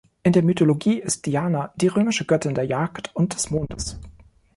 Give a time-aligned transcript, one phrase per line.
[0.23, 3.99] In der Mythologie ist Diana die römische Göttin der Jagd und des Mondes.